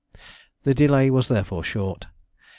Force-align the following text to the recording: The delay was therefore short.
The 0.63 0.73
delay 0.73 1.11
was 1.11 1.27
therefore 1.27 1.63
short. 1.63 2.07